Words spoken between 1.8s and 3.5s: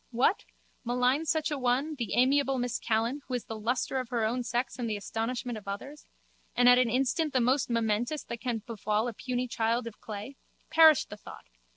the amiable Miss Callan, who is